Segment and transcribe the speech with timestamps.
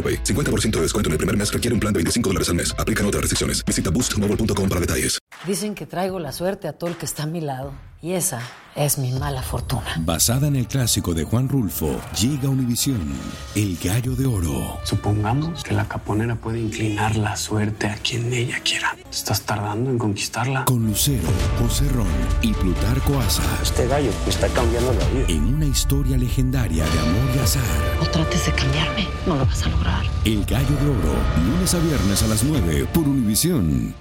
[0.00, 0.24] AroPay.
[0.24, 2.74] 50% de descuento en el primer mes requiere un plan de 25 dólares al mes.
[2.78, 3.62] Aplican otras restricciones.
[3.66, 5.18] Visita boostmobile.com para detalles.
[5.46, 7.72] Dicen que traigo la suerte a todo el que está a mi lado.
[8.02, 8.40] Y esa
[8.76, 9.84] es mi mala fortuna.
[9.98, 13.14] Basada en el clásico de Juan Rulfo, llega Univisión,
[13.54, 14.78] El Gallo de Oro.
[14.84, 18.96] Supongamos que la caponera puede inclinar la suerte a quien ella quiera.
[19.10, 20.64] ¿Estás tardando en conquistarla?
[20.64, 22.06] Con Lucero, José Ron
[22.40, 23.42] y Plutarco Asa.
[23.62, 25.26] Este gallo está cambiando la vida.
[25.28, 27.62] En una historia legendaria de amor y azar.
[28.00, 28.99] No trates de cambiarme,
[29.30, 30.02] no lo vas a lograr.
[30.24, 31.14] El Gallo de Oro,
[31.46, 33.94] lunes a viernes a las 9 por Univisión.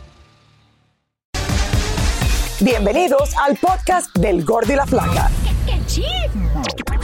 [2.60, 5.30] Bienvenidos al podcast del Gordi y la Flaca.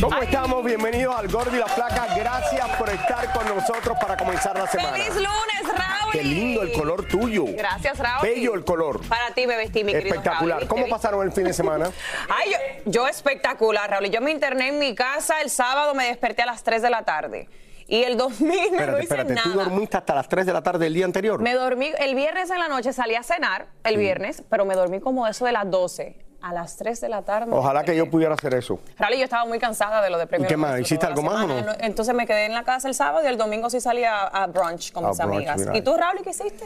[0.00, 0.64] ¿Cómo estamos?
[0.64, 2.06] Bienvenidos al Gordo y la Flaca.
[2.16, 4.92] Gracias por estar con nosotros para comenzar la semana.
[4.92, 6.12] ¡Feliz lunes, Raúl!
[6.12, 7.44] Qué lindo el color tuyo.
[7.56, 8.22] Gracias, Raúl.
[8.22, 9.00] Bello el color.
[9.08, 10.58] Para ti me vestí, mi querido Espectacular.
[10.58, 10.68] Raúl.
[10.68, 10.94] ¿Cómo ¿Viste?
[10.94, 11.90] pasaron el fin de semana?
[12.28, 14.08] Ay, yo, yo espectacular, Raúl.
[14.08, 17.02] Yo me interné en mi casa el sábado, me desperté a las 3 de la
[17.02, 17.48] tarde.
[17.88, 19.34] Y el domingo no hice espérate.
[19.34, 19.64] ¿Tú nada.
[19.64, 21.40] dormiste hasta las 3 de la tarde del día anterior?
[21.40, 25.00] Me dormí, el viernes en la noche salí a cenar, el viernes, pero me dormí
[25.00, 26.27] como eso de las 12.
[26.40, 27.50] A las 3 de la tarde.
[27.50, 28.10] Ojalá que yo desperté.
[28.12, 28.78] pudiera hacer eso.
[28.96, 30.46] Raúl, yo estaba muy cansada de lo de premio.
[30.46, 30.78] ¿Y qué más?
[30.80, 31.54] ¿Hiciste algo más o no?
[31.80, 34.46] Entonces me quedé en la casa el sábado y el domingo sí salí a, a
[34.46, 35.58] brunch con A mis brunch, amigas.
[35.58, 35.76] mira.
[35.76, 36.64] ¿Y tú, Raúl, qué hiciste?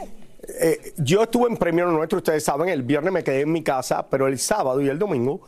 [0.61, 4.05] Eh, yo estuve en Premio Nuestro, ustedes saben, el viernes me quedé en mi casa,
[4.09, 5.41] pero el sábado y el domingo,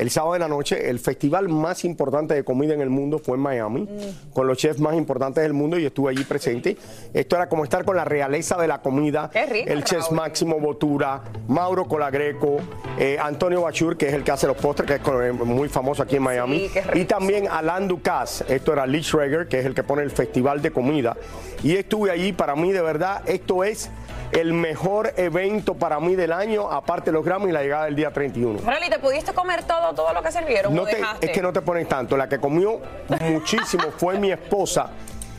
[0.00, 3.36] el sábado de la noche, el festival más importante de comida en el mundo fue
[3.36, 4.32] en Miami, Mm.
[4.32, 6.76] con los chefs más importantes del mundo y estuve allí presente.
[7.12, 10.16] Esto era como estar con la realeza de la comida, Qué rico, el chef Raúl.
[10.16, 12.58] Máximo Botura, Mauro Colagreco,
[12.98, 16.02] eh, Antonio Bachur, que es el que hace los postres, que es eh, muy famoso
[16.02, 19.82] aquí en Miami, y también Alain Ducasse, esto era Lee Schrager, que es el que
[19.82, 21.16] pone el festival de comida.
[21.62, 23.90] Y estuve allí, para mí de verdad, esto es
[24.32, 27.96] el mejor evento para mí del año, aparte de los Grammy y la llegada del
[27.96, 28.60] día 31.
[28.64, 30.74] Raúl, ¿y te pudiste comer todo, todo lo que sirvieron?
[30.74, 31.26] No o te- dejaste?
[31.26, 32.16] es que no te ponen tanto.
[32.16, 32.80] La que comió
[33.20, 34.90] muchísimo fue mi esposa.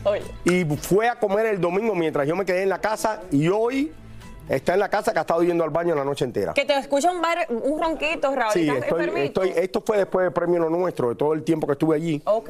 [0.03, 0.23] Oye.
[0.45, 3.21] Y fue a comer el domingo mientras yo me quedé en la casa.
[3.31, 3.91] Y hoy
[4.55, 6.53] está en la casa que ha estado yendo al baño la noche entera.
[6.53, 8.51] Que te escucha un, bar- un ronquito, Raúl.
[8.53, 11.73] Sí, ¿Estás estoy, estoy- esto fue después del premio Nuestro, de todo el tiempo que
[11.73, 12.21] estuve allí.
[12.25, 12.49] Ok.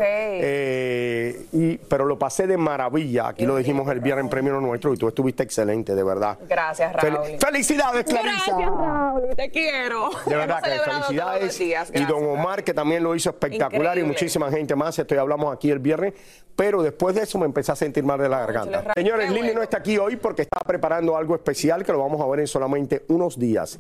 [0.53, 3.29] Eh, y, pero lo pasé de maravilla.
[3.29, 6.37] Aquí lo dijimos el viernes en Premio Nuestro y tú estuviste excelente, de verdad.
[6.47, 7.27] Gracias, Fel- Raúl.
[7.39, 8.33] ¡Felicidades, Clarisa!
[8.57, 9.35] Gracias, Raúl.
[9.35, 10.09] Te quiero.
[10.25, 11.57] De verdad que felicidades.
[11.59, 11.91] días.
[11.93, 14.97] Y don Omar, que también lo hizo espectacular, y muchísima gente más.
[14.97, 16.13] Esto ya hablamos aquí el viernes.
[16.53, 18.93] Pero después de eso me empecé a sentir mal de la garganta.
[18.93, 22.27] Señores, Lili no está aquí hoy porque está preparando algo especial que lo vamos a
[22.27, 23.79] ver en solamente unos días.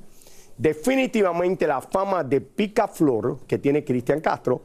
[0.57, 4.63] Definitivamente la fama de Picaflor que tiene Cristian Castro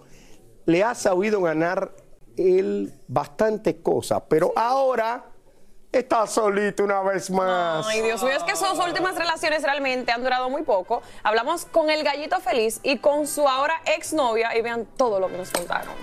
[0.67, 1.93] le ha sabido ganar
[2.37, 5.25] él bastantes cosas, pero ahora
[5.93, 7.87] está solito una vez más.
[7.89, 11.03] Ay, Dios mío, es que sus últimas relaciones realmente han durado muy poco.
[11.23, 15.39] Hablamos con el gallito feliz y con su ahora exnovia y vean todo lo que
[15.39, 15.95] nos contaron.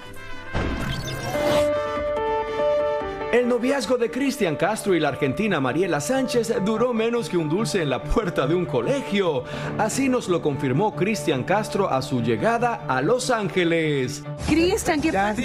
[3.34, 7.82] El noviazgo de Cristian Castro y la argentina Mariela Sánchez duró menos que un dulce
[7.82, 9.44] en la puerta de un colegio.
[9.80, 14.22] Así nos lo confirmó Cristian Castro a su llegada a Los Ángeles.
[14.48, 15.42] Cristian, ¿qué pasó?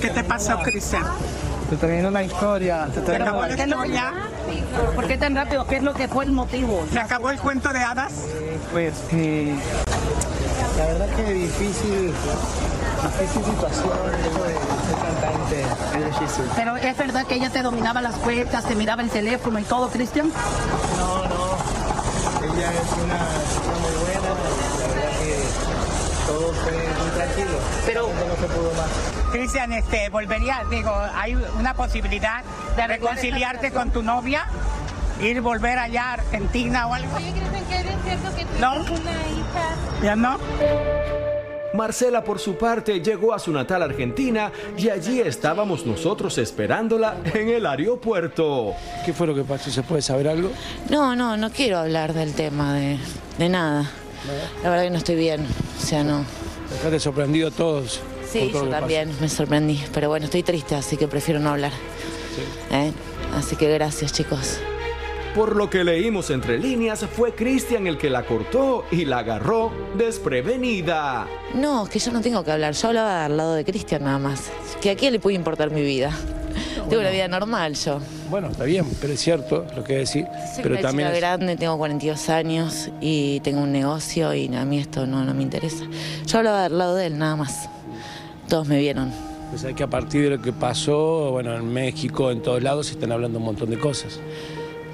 [0.00, 1.02] ¿Qué te pasó, Cristian?
[1.68, 2.86] Te terminó la historia.
[2.86, 4.12] Te ¿Te terminó acabó la historia?
[4.94, 5.66] ¿Por qué tan rápido?
[5.66, 6.86] ¿Qué es lo que fue el motivo?
[6.92, 8.26] ¿Se acabó el cuento de hadas?
[8.70, 9.52] Pues que
[10.78, 12.12] la verdad que difícil,
[13.04, 15.64] difícil situación de cantante.
[16.56, 19.88] Pero es verdad que ella te dominaba las puertas, te miraba el teléfono y todo,
[19.88, 20.30] Cristian.
[20.98, 23.18] No, no, ella es una
[23.52, 27.58] chica muy buena, la verdad que todo fue muy tranquilo.
[27.86, 28.90] Pero- no se pudo más.
[29.32, 32.42] Cristian, este, volvería, digo, hay una posibilidad
[32.76, 34.46] de reconciliarte con tu novia,
[35.20, 37.16] ir volver allá a Argentina o algo.
[37.16, 38.72] Oye, Cristian, ¿qué es cierto que tú No.
[38.84, 40.02] tienes una hija?
[40.02, 40.38] ¿Ya no?
[41.74, 47.48] Marcela, por su parte, llegó a su natal Argentina y allí estábamos nosotros esperándola en
[47.48, 48.74] el aeropuerto.
[49.04, 49.70] ¿Qué fue lo que pasó?
[49.70, 50.50] ¿Se puede saber algo?
[50.88, 52.98] No, no, no quiero hablar del tema de,
[53.38, 53.90] de nada.
[54.62, 55.40] La verdad que no estoy bien.
[55.42, 56.24] O sea, no.
[56.70, 58.00] Dejaste sorprendido a todos.
[58.30, 59.82] Sí, todo yo también me sorprendí.
[59.92, 61.72] Pero bueno, estoy triste, así que prefiero no hablar.
[62.70, 62.92] ¿Eh?
[63.36, 64.60] Así que gracias, chicos.
[65.34, 69.72] Por lo que leímos entre líneas, fue Cristian el que la cortó y la agarró
[69.98, 71.26] desprevenida.
[71.54, 72.72] No, es que yo no tengo que hablar.
[72.74, 74.50] Yo hablaba al lado de Cristian nada más.
[74.80, 76.12] Que a quién le puede importar mi vida.
[76.88, 77.98] Tengo una vida normal yo.
[78.30, 80.24] Bueno, está bien, pero es cierto lo que decís.
[80.54, 84.54] Soy Pero una también chica es- grande, tengo 42 años y tengo un negocio y
[84.54, 85.84] a mí esto no, no me interesa.
[86.26, 87.68] Yo hablaba al lado de él nada más.
[88.48, 89.10] Todos me vieron.
[89.50, 92.86] pues hay que a partir de lo que pasó, bueno, en México, en todos lados,
[92.86, 94.20] se están hablando un montón de cosas.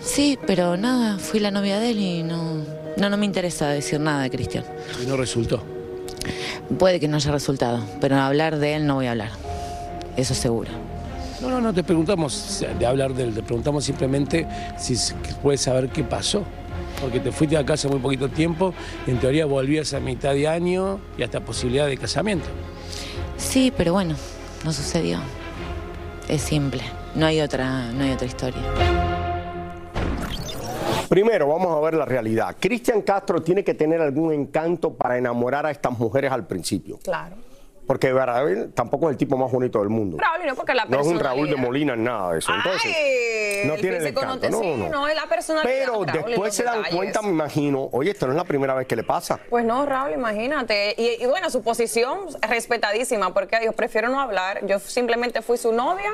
[0.03, 2.65] Sí, pero nada, fui la novia de él y no,
[2.97, 4.65] no, no me interesa decir nada de Cristian.
[5.03, 5.63] Y no resultó.
[6.79, 9.31] Puede que no haya resultado, pero hablar de él no voy a hablar.
[10.17, 10.71] Eso seguro.
[11.41, 14.47] No, no, no te preguntamos de hablar de él, te preguntamos simplemente
[14.79, 14.95] si
[15.43, 16.45] puedes saber qué pasó.
[17.01, 18.75] Porque te fuiste a casa muy poquito tiempo
[19.07, 22.47] y en teoría volvías a mitad de año y hasta posibilidad de casamiento.
[23.39, 24.17] Sí, pero bueno,
[24.65, 25.19] no sucedió.
[26.29, 26.83] Es simple.
[27.15, 28.61] No hay otra, no hay otra historia.
[31.11, 32.55] Primero, vamos a ver la realidad.
[32.61, 37.01] Cristian Castro tiene que tener algún encanto para enamorar a estas mujeres al principio.
[37.03, 37.35] Claro.
[37.91, 38.11] Porque.
[38.11, 40.17] Él tampoco es el tipo más bonito del mundo.
[40.47, 42.53] No porque la No es un Raúl de Molina, nada de eso.
[42.55, 44.49] Entonces, Ay, no tiene el encanto.
[44.49, 44.89] No, sí, no.
[44.89, 45.75] no, es la personalidad.
[45.75, 48.87] Pero Raúl, después se dan cuenta, me imagino, oye, esto no es la primera vez
[48.87, 49.41] que le pasa.
[49.51, 50.95] Pues no, Raúl, imagínate.
[50.97, 54.65] Y, y bueno, su posición es respetadísima, porque yo prefiero no hablar.
[54.67, 56.11] Yo simplemente fui su novia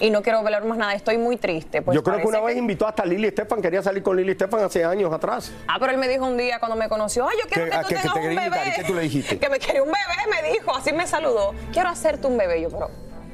[0.00, 0.94] y no quiero hablar más nada.
[0.94, 1.82] Estoy muy triste.
[1.82, 4.32] Pues Yo creo que una vez invitó hasta a Lili Estefan, quería salir con Lili
[4.32, 5.52] Estefan hace años atrás.
[5.66, 7.76] Ah, pero él me dijo un día cuando me conoció, ay, yo quiero ¿Qué- que,
[7.76, 8.58] a tú que tengas te un bebé.
[8.68, 9.38] ¿Y qué tú le dijiste?
[9.48, 11.54] Que me quería un bebé, me dijo, así me saludó.
[11.72, 12.62] Quiero hacerte un bebé.
[12.62, 12.90] Yo, pero,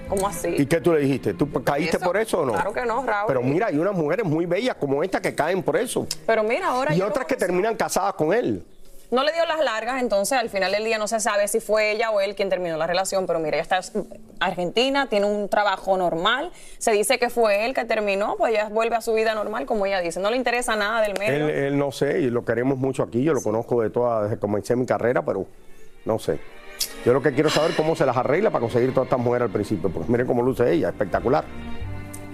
[0.08, 0.48] ¿cómo así?
[0.48, 1.34] ¿Y qué tú le dijiste?
[1.34, 2.52] ¿Tú caíste Eso, por eso o no?
[2.52, 3.26] claro que no, Raúl.
[3.28, 6.06] Pero mira, hay unas mujeres muy bellas como esta que caen por eso.
[6.26, 8.64] Pero mira, ahora Y otras que terminan casadas con él.
[9.10, 11.92] no le dio las largas, entonces al final del día no se sabe si fue
[11.92, 14.08] ella o él quien terminó la relación, pero mira, ella está en
[14.40, 18.96] Argentina, tiene un trabajo normal, se dice que fue él que terminó, pues ella vuelve
[18.96, 21.46] a su vida normal, como ella dice, no le interesa nada del medio.
[21.48, 24.34] Él, él no sé, y lo queremos mucho aquí, yo lo conozco de toda, desde
[24.36, 25.46] que comencé mi carrera, pero
[26.06, 26.40] no sé.
[27.04, 29.46] Yo lo que quiero saber es cómo se las arregla para conseguir todas estas mujeres
[29.46, 31.44] al principio, porque miren cómo luce ella, espectacular.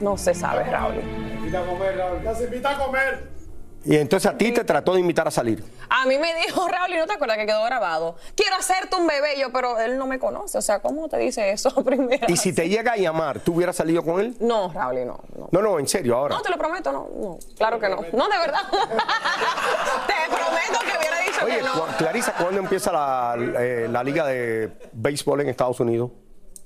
[0.00, 0.94] No se sabe, Raúl.
[1.38, 2.22] Invita a comer, Raúl.
[2.22, 3.40] Ya se invita a comer.
[3.84, 5.64] Y entonces a ti te trató de invitar a salir.
[5.88, 9.06] A mí me dijo Raúl, y no te acuerdas que quedó grabado, quiero hacerte un
[9.06, 12.26] bebé, yo, pero él no me conoce, o sea, ¿cómo te dice eso primero?
[12.28, 14.37] Y si te llega a llamar, ¿tú hubieras salido con él?
[14.38, 15.48] No, Raúl, no, no.
[15.50, 16.37] No, no, en serio, ahora.
[16.37, 17.96] No, te lo prometo, no, no, claro que no.
[18.12, 18.60] No, de verdad.
[18.70, 21.60] te prometo que hubiera dicho Oye,
[21.98, 26.10] Clarisa, ¿cuándo empieza la, eh, la liga de béisbol en Estados Unidos?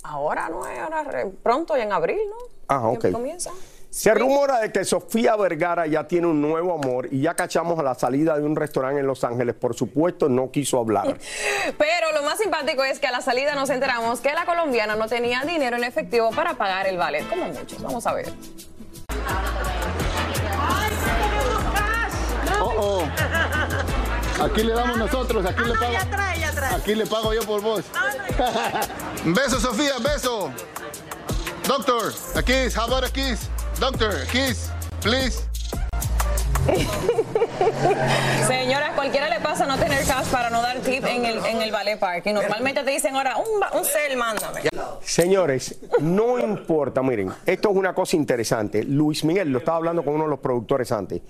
[0.03, 1.03] Ahora no es, ahora
[1.41, 2.35] pronto, ya en abril, ¿no?
[2.67, 3.11] Ah, ok.
[3.11, 3.51] Comienza.
[3.89, 7.83] Se rumora de que Sofía Vergara ya tiene un nuevo amor y ya cachamos a
[7.83, 9.55] la salida de un restaurante en Los Ángeles.
[9.55, 11.17] Por supuesto, no quiso hablar.
[11.77, 15.07] Pero lo más simpático es que a la salida nos enteramos que la colombiana no
[15.07, 17.81] tenía dinero en efectivo para pagar el ballet, como muchos.
[17.81, 18.33] Vamos a ver.
[24.41, 25.97] Aquí le damos nosotros, aquí le pago.
[26.75, 27.83] Aquí le pago yo por vos.
[29.25, 30.51] beso, Sofía, beso.
[31.67, 33.49] Doctor, a kiss, how about a kiss?
[33.79, 34.69] Doctor, a kiss,
[35.01, 35.41] please.
[38.47, 41.71] Señora, cualquiera le pasa no tener cash para no dar tip en el, en el
[41.71, 42.25] ballet park.
[42.25, 43.45] Y normalmente te dicen ahora, un,
[43.79, 44.61] un cel, mándame.
[45.01, 48.83] Señores, no importa, miren, esto es una cosa interesante.
[48.83, 51.21] Luis Miguel, lo estaba hablando con uno de los productores antes.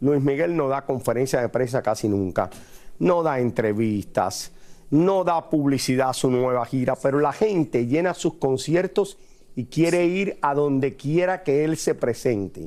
[0.00, 2.50] Luis Miguel no da conferencias de prensa casi nunca,
[2.98, 4.52] no da entrevistas,
[4.90, 9.18] no da publicidad a su nueva gira, pero la gente llena sus conciertos
[9.56, 12.66] y quiere ir a donde quiera que él se presente.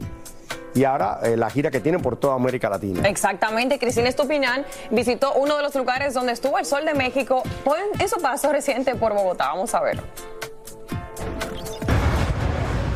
[0.76, 3.08] Y ahora eh, la gira que tiene por toda América Latina.
[3.08, 7.44] Exactamente, Cristina Estupiñán visitó uno de los lugares donde estuvo el Sol de México
[8.00, 9.50] en su paso reciente por Bogotá.
[9.50, 10.02] Vamos a ver.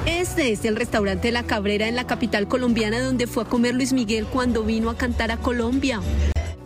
[0.08, 3.92] Este es el restaurante La Cabrera en la capital colombiana donde fue a comer Luis
[3.92, 6.00] Miguel cuando vino a cantar a Colombia.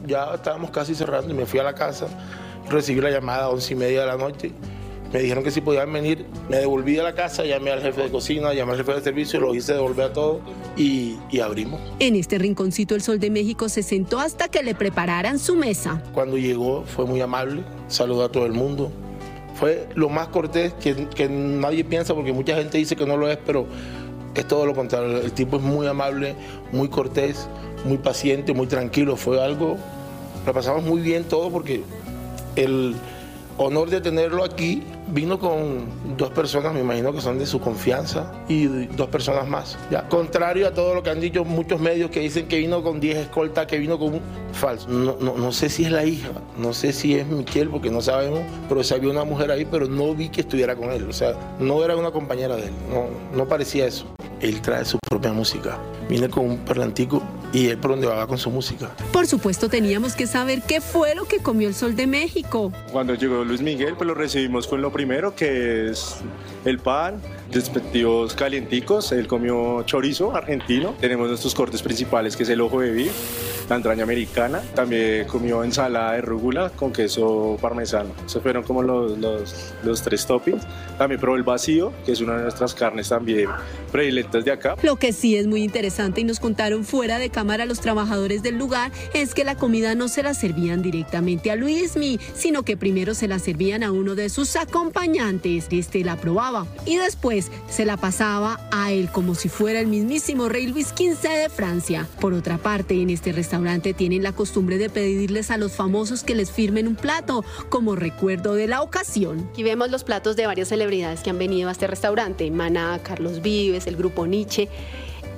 [0.05, 2.05] Ya estábamos casi cerrando y me fui a la casa.
[2.69, 4.51] Recibí la llamada a once y media de la noche.
[5.11, 6.27] Me dijeron que si podían venir.
[6.49, 9.39] Me devolví a la casa, llamé al jefe de cocina, llamé al jefe de servicio,
[9.39, 10.41] lo hice devolver a todo
[10.77, 11.81] y, y abrimos.
[11.97, 16.03] En este rinconcito el Sol de México se sentó hasta que le prepararan su mesa.
[16.13, 18.91] Cuando llegó fue muy amable, saludó a todo el mundo.
[19.55, 23.37] Fue lo más cortés que, nadie piensa porque mucha gente dice que no lo es,
[23.45, 23.67] pero
[24.33, 25.17] es todo lo contrario.
[25.17, 26.35] El tipo es muy amable,
[26.71, 27.47] muy cortés,
[27.85, 29.17] muy paciente, muy tranquilo.
[29.17, 29.77] Fue algo,
[30.45, 31.83] lo pasamos muy bien todo porque
[32.55, 32.95] el
[33.57, 35.85] honor de tenerlo aquí vino con
[36.17, 39.77] dos personas, me imagino que son de su confianza, y dos personas más.
[40.09, 43.17] Contrario a todo lo que han dicho muchos medios que dicen que vino con 10
[43.17, 44.21] escoltas, que vino con un
[44.53, 44.87] falso.
[44.87, 48.01] No, no, no sé si es la hija, no sé si es Miquel, porque no
[48.01, 51.07] sabemos, pero se había una mujer ahí, pero no vi que estuviera con él.
[51.09, 54.05] O sea, no era una compañera de él, no, no parecía eso.
[54.39, 55.77] Él trae su propia música.
[56.09, 57.21] Viene con un parlantico
[57.53, 58.91] y él por donde va con su música.
[59.11, 62.71] Por supuesto, teníamos que saber qué fue lo que comió el sol de México.
[62.91, 66.17] Cuando llegó Luis Miguel, pues lo recibimos con lo primero, que es
[66.65, 69.11] el pan, respectivos calienticos.
[69.11, 70.95] Él comió chorizo argentino.
[70.99, 73.13] Tenemos nuestros cortes principales, que es el ojo de beef,
[73.71, 74.61] la entraña americana.
[74.75, 78.09] También comió ensalada de rúgula con queso parmesano.
[78.25, 80.61] Esos fueron como los, los, los tres toppings.
[80.97, 83.49] También probó el vacío, que es una de nuestras carnes también
[83.89, 84.75] predilectas de acá.
[84.83, 88.57] Lo que sí es muy interesante y nos contaron fuera de cámara los trabajadores del
[88.57, 93.13] lugar es que la comida no se la servían directamente a Luismi, sino que primero
[93.13, 95.67] se la servían a uno de sus acompañantes.
[95.71, 100.49] Este la probaba y después se la pasaba a él como si fuera el mismísimo
[100.49, 102.05] rey Luis XV de Francia.
[102.19, 103.60] Por otra parte, en este restaurante
[103.95, 108.55] tienen la costumbre de pedirles a los famosos que les firmen un plato como recuerdo
[108.55, 109.47] de la ocasión.
[109.51, 113.41] Aquí vemos los platos de varias celebridades que han venido a este restaurante, Maná, Carlos
[113.41, 114.67] Vives, el grupo Nietzsche.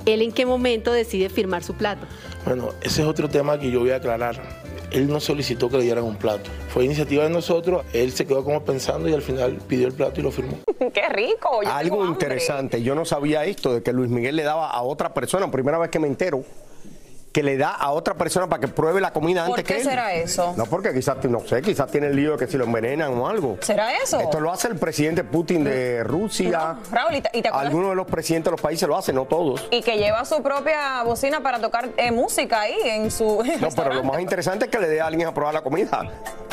[0.06, 2.08] ¿Él en qué momento decide firmar su plato?
[2.46, 4.42] Bueno, ese es otro tema que yo voy a aclarar.
[4.92, 6.50] Él no solicitó que le dieran un plato.
[6.70, 10.20] Fue iniciativa de nosotros, él se quedó como pensando y al final pidió el plato
[10.20, 10.60] y lo firmó.
[10.94, 11.62] ¡Qué rico!
[11.64, 15.14] yo Algo interesante, yo no sabía esto de que Luis Miguel le daba a otra
[15.14, 16.44] persona, primera vez que me entero,
[17.34, 19.82] que le da a otra persona para que pruebe la comida ¿Por antes que qué
[19.82, 19.88] él.
[19.90, 20.54] será eso?
[20.56, 23.28] No, porque quizás, no sé, quizás tiene el lío de que si lo envenenan o
[23.28, 23.58] algo.
[23.62, 24.20] ¿Será eso?
[24.20, 26.76] Esto lo hace el presidente Putin de Rusia.
[26.92, 27.68] Raúl, ¿y te, y te acuerdas?
[27.70, 29.68] Algunos de los presidentes de los países lo hacen, no todos.
[29.72, 33.94] Y que lleva su propia bocina para tocar eh, música ahí en su No, pero
[33.96, 36.04] lo más interesante es que le dé a alguien a probar la comida.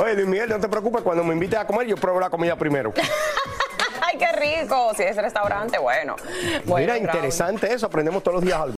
[0.03, 2.57] Oye, Luis Miguel, no te preocupes, cuando me invites a comer, yo pruebo la comida
[2.57, 2.95] primero.
[4.01, 4.93] ¡Ay, qué rico!
[4.97, 6.17] Si es restaurante, bueno.
[6.65, 7.05] Bueno, Mira, Raúl.
[7.05, 8.80] interesante eso, aprendemos todos los días algo.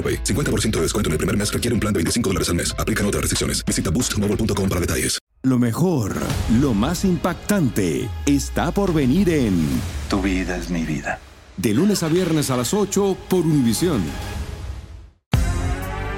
[0.01, 0.23] AroPay.
[0.23, 2.73] 50% de descuento en el primer mes requiere un plan de 25 dólares al mes.
[2.79, 3.63] Aplican otras restricciones.
[3.63, 5.21] Visita boostmobile.com para detalles.
[5.43, 6.15] Lo mejor,
[6.59, 9.67] lo más impactante, está por venir en
[10.07, 11.19] Tu vida es mi vida.
[11.57, 14.03] De lunes a viernes a las 8 por Univisión.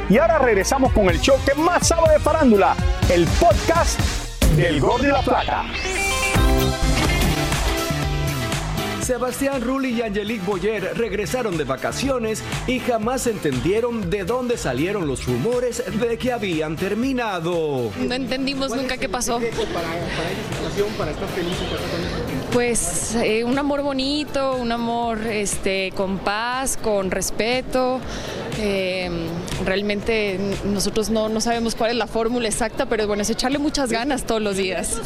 [0.09, 2.75] Y ahora regresamos con el show que más sabe de farándula,
[3.09, 3.97] el podcast
[4.57, 5.63] del Gordo y la Plata.
[9.03, 15.25] Sebastián Rulli y Angelique Boyer regresaron de vacaciones y jamás entendieron de dónde salieron los
[15.25, 17.91] rumores de que habían terminado.
[17.99, 19.41] No entendimos nunca qué pasó.
[22.53, 27.99] Pues eh, un amor bonito, un amor este, con paz, con respeto.
[28.57, 29.09] Eh,
[29.65, 33.91] realmente nosotros no, no sabemos cuál es la fórmula exacta, pero bueno, es echarle muchas
[33.91, 34.97] ganas todos los días.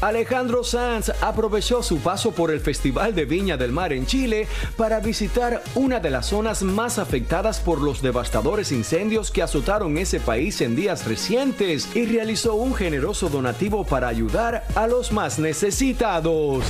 [0.00, 4.98] Alejandro Sanz aprovechó su paso por el Festival de Viña del Mar en Chile para
[5.00, 10.60] visitar una de las zonas más afectadas por los devastadores incendios que azotaron ese país
[10.62, 16.64] en días recientes y realizó un generoso donativo para ayudar a los más necesitados.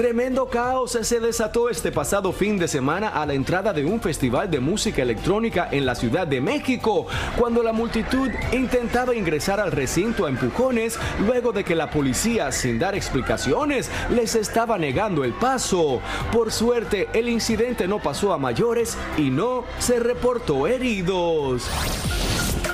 [0.00, 4.50] Tremendo caos se desató este pasado fin de semana a la entrada de un festival
[4.50, 10.24] de música electrónica en la Ciudad de México, cuando la multitud intentaba ingresar al recinto
[10.24, 16.00] a empujones luego de que la policía, sin dar explicaciones, les estaba negando el paso.
[16.32, 21.68] Por suerte, el incidente no pasó a mayores y no se reportó heridos.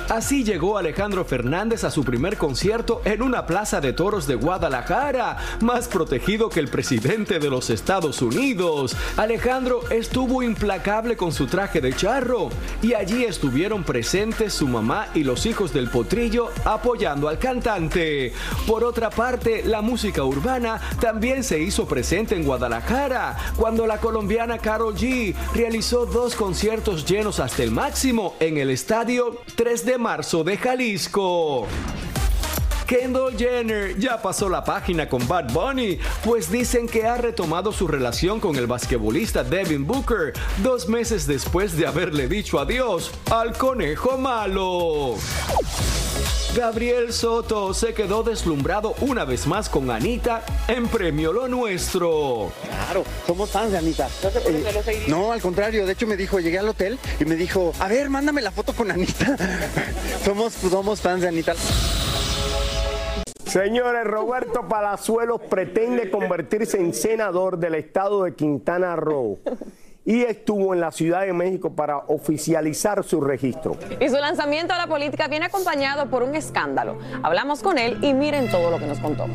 [0.09, 5.35] Así llegó Alejandro Fernández a su primer concierto en una plaza de toros de Guadalajara,
[5.59, 8.95] más protegido que el presidente de los Estados Unidos.
[9.17, 12.47] Alejandro estuvo implacable con su traje de charro
[12.81, 18.31] y allí estuvieron presentes su mamá y los hijos del potrillo apoyando al cantante.
[18.65, 24.57] Por otra parte, la música urbana también se hizo presente en Guadalajara cuando la colombiana
[24.57, 30.43] Carol G realizó dos conciertos llenos hasta el máximo en el estadio 3 de marzo
[30.43, 31.67] de Jalisco.
[32.87, 37.85] Kendall Jenner ya pasó la página con Bad Bunny, pues dicen que ha retomado su
[37.87, 44.17] relación con el basquetbolista Devin Booker dos meses después de haberle dicho adiós al conejo
[44.17, 45.15] malo.
[46.55, 52.51] Gabriel Soto se quedó deslumbrado una vez más con Anita en Premio Lo Nuestro.
[52.67, 54.07] Claro, somos fans de Anita.
[54.45, 57.87] Eh, no, al contrario, de hecho me dijo, llegué al hotel y me dijo, a
[57.87, 59.37] ver, mándame la foto con Anita.
[60.25, 61.53] somos, somos fans de Anita.
[63.45, 69.39] Señores, Roberto Palazuelos pretende convertirse en senador del estado de Quintana Roo
[70.07, 73.77] y estuvo en la Ciudad de México para oficializar su registro.
[73.99, 76.97] Y su lanzamiento a la política viene acompañado por un escándalo.
[77.21, 79.25] Hablamos con él y miren todo lo que nos contó.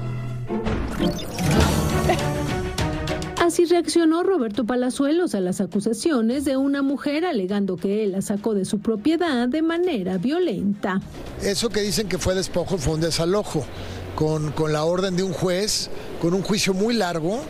[3.39, 8.55] Así reaccionó Roberto Palazuelos a las acusaciones de una mujer alegando que él la sacó
[8.55, 11.03] de su propiedad de manera violenta.
[11.43, 13.67] Eso que dicen que fue despojo fue un desalojo
[14.15, 15.91] con, con la orden de un juez,
[16.21, 17.41] con un juicio muy largo,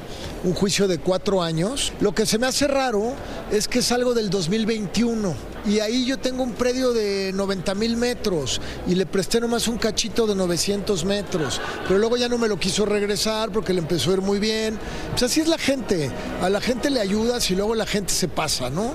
[0.45, 1.93] un juicio de cuatro años.
[2.01, 3.15] Lo que se me hace raro
[3.51, 7.97] es que es algo del 2021 y ahí yo tengo un predio de 90 mil
[7.97, 12.49] metros y le presté nomás un cachito de 900 metros, pero luego ya no me
[12.49, 14.79] lo quiso regresar porque le empezó a ir muy bien.
[15.11, 18.29] Pues así es la gente, a la gente le ayudas y luego la gente se
[18.29, 18.95] pasa, ¿no?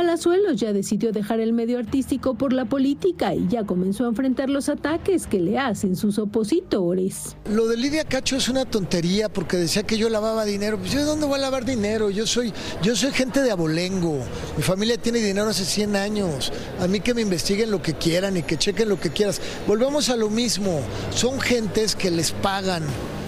[0.00, 4.48] Palazuelos ya decidió dejar el medio artístico por la política y ya comenzó a enfrentar
[4.48, 7.36] los ataques que le hacen sus opositores.
[7.44, 10.78] Lo de Lidia Cacho es una tontería porque decía que yo lavaba dinero.
[10.78, 12.08] Pues yo de dónde voy a lavar dinero?
[12.08, 14.20] Yo soy, yo soy gente de abolengo.
[14.56, 16.50] Mi familia tiene dinero hace 100 años.
[16.80, 19.38] A mí que me investiguen lo que quieran y que chequen lo que quieras.
[19.66, 20.80] Volvemos a lo mismo.
[21.10, 22.82] Son gentes que les pagan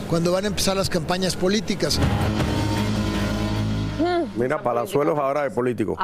[0.09, 2.01] cuando van a empezar las campañas políticas.
[4.37, 5.99] Mira, Palazuelos ahora de político.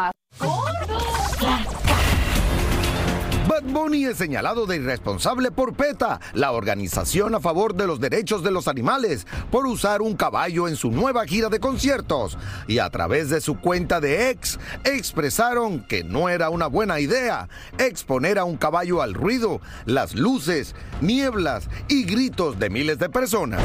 [3.72, 8.50] Bunny es señalado de irresponsable por PETA, la organización a favor de los derechos de
[8.50, 12.38] los animales, por usar un caballo en su nueva gira de conciertos.
[12.66, 17.48] Y a través de su cuenta de ex, expresaron que no era una buena idea
[17.78, 23.62] exponer a un caballo al ruido, las luces, nieblas y gritos de miles de personas.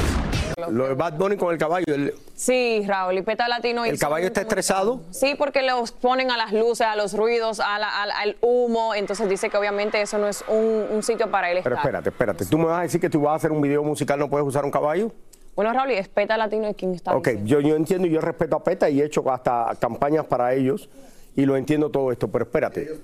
[0.70, 1.86] Lo de Bad Bunny con el caballo.
[1.88, 3.86] el- Sí, Raúl, y Peta Latino.
[3.86, 5.02] ¿El caballo está estresado?
[5.12, 8.94] Sí, porque los ponen a las luces, a los ruidos, a la- al, al humo.
[8.96, 11.86] Entonces dice que obviamente eso no es un, un sitio para él Pero estar.
[11.88, 12.46] espérate, espérate.
[12.46, 14.48] ¿Tú me vas a decir que tú vas a hacer un video musical no puedes
[14.48, 15.12] usar un caballo?
[15.56, 18.22] Bueno, Raúl, y es Peta Latino y quien está Ok, yo, yo entiendo y yo
[18.22, 20.90] respeto a PETA y he hecho hasta campañas para ellos
[21.36, 23.00] y lo entiendo todo esto, pero espérate.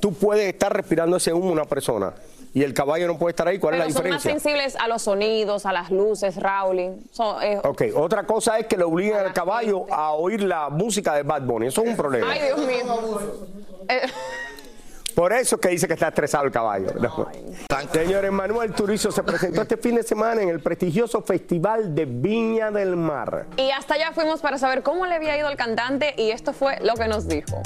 [0.00, 2.14] Tú puedes estar respirando ese humo una persona
[2.54, 3.58] y el caballo no puede estar ahí.
[3.58, 4.50] ¿Cuál Pero es la son más diferencia?
[4.50, 6.96] sensibles a los sonidos, a las luces, Raúl.
[7.10, 11.14] Son, eh, Ok, otra cosa es que le obliguen al caballo a oír la música
[11.14, 11.68] de Bad Bunny.
[11.68, 12.30] Eso es un problema.
[12.30, 13.38] Ay, Dios mío.
[15.14, 16.92] Por eso es que dice que está estresado el caballo.
[16.98, 17.28] No.
[17.92, 22.70] Señores, Manuel Turizo se presentó este fin de semana en el prestigioso Festival de Viña
[22.70, 23.46] del Mar.
[23.56, 26.78] y hasta allá fuimos para saber cómo le había ido al cantante y esto fue
[26.80, 27.62] lo que nos dijo.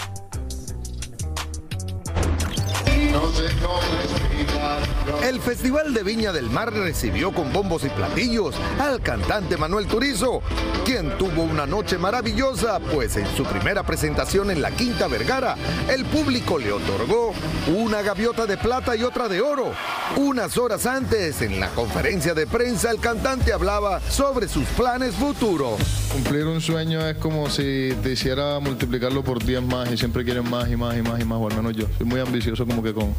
[5.22, 10.40] El Festival de Viña del Mar recibió con bombos y platillos al cantante Manuel Turizo,
[10.84, 15.56] quien tuvo una noche maravillosa, pues en su primera presentación en la Quinta Vergara,
[15.88, 17.32] el público le otorgó
[17.76, 19.72] una gaviota de plata y otra de oro.
[20.16, 25.80] Unas horas antes, en la conferencia de prensa, el cantante hablaba sobre sus planes futuros.
[26.12, 30.48] Cumplir un sueño es como si te hiciera multiplicarlo por 10 más y siempre quieren
[30.48, 31.86] más y más y más y más, o al menos yo.
[31.98, 33.14] Soy muy ambicioso como que con,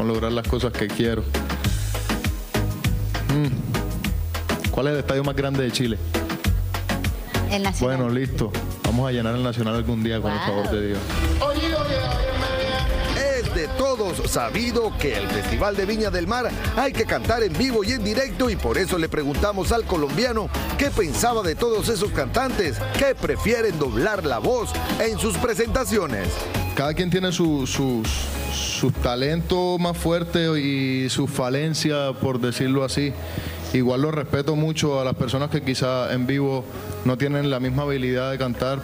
[0.00, 1.20] con lograr las cosas que quiero.
[3.34, 4.70] Mm.
[4.70, 5.98] ¿Cuál es el estadio más grande de Chile?
[7.50, 7.98] El Nacional.
[7.98, 8.50] Bueno, listo.
[8.84, 10.98] Vamos a llenar el Nacional algún día con el favor de Dios.
[13.14, 17.42] Es de todo hemos sabido que el Festival de Viña del Mar hay que cantar
[17.42, 21.54] en vivo y en directo y por eso le preguntamos al colombiano qué pensaba de
[21.54, 26.28] todos esos cantantes que prefieren doblar la voz en sus presentaciones.
[26.74, 28.08] Cada quien tiene su, sus,
[28.52, 33.12] su talento más fuerte y su falencia, por decirlo así.
[33.72, 36.64] Igual lo respeto mucho a las personas que quizá en vivo
[37.04, 38.80] no tienen la misma habilidad de cantar.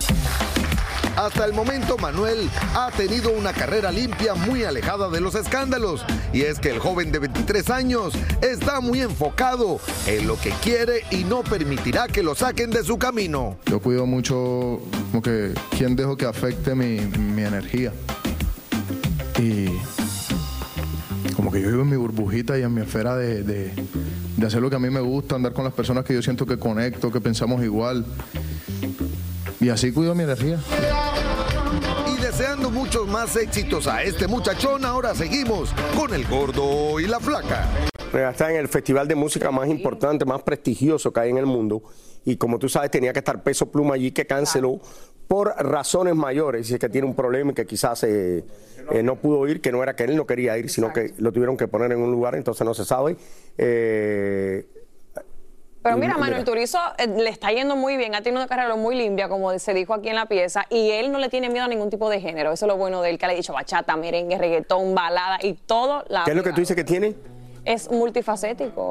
[1.17, 6.05] Hasta el momento Manuel ha tenido una carrera limpia muy alejada de los escándalos.
[6.33, 11.05] Y es que el joven de 23 años está muy enfocado en lo que quiere
[11.11, 13.57] y no permitirá que lo saquen de su camino.
[13.65, 17.93] Yo cuido mucho como que quién dejo que afecte mi, mi energía.
[19.39, 19.67] Y
[21.35, 23.73] como que yo vivo en mi burbujita y en mi esfera de, de,
[24.37, 26.47] de hacer lo que a mí me gusta, andar con las personas que yo siento
[26.47, 28.05] que conecto, que pensamos igual.
[29.61, 30.59] Y así cuido mi energía.
[32.07, 37.21] Y deseando muchos más éxitos a este muchachón, ahora seguimos con el gordo y la
[37.21, 37.69] flaca.
[38.13, 41.83] Está en el festival de música más importante, más prestigioso que hay en el mundo.
[42.25, 44.81] Y como tú sabes, tenía que estar Peso Pluma allí, que canceló
[45.29, 46.67] por razones mayores.
[46.67, 48.45] Dice que tiene un problema y que quizás eh,
[48.91, 51.33] eh, no pudo ir, que no era que él no quería ir, sino que lo
[51.33, 53.17] tuvieron que poner en un lugar, entonces no se sabe.
[53.59, 54.65] Eh,
[55.83, 58.77] Pero mira, y Manuel Turizo eh, le está yendo muy bien, ha tenido una carrera
[58.77, 61.65] muy limpia, como se dijo aquí en la pieza, y él no le tiene miedo
[61.65, 62.53] a ningún tipo de género.
[62.53, 65.55] Eso es lo bueno de él, que le ha dicho bachata, merengue, reggaetón, balada y
[65.55, 66.05] todo.
[66.09, 67.15] La ¿Qué es lo que tú dices que tiene?
[67.65, 68.91] Es multifacético.